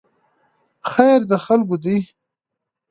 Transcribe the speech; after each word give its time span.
خیر 0.91 1.19
د 1.29 1.33
خلکو 1.45 1.75
دی 1.83 1.97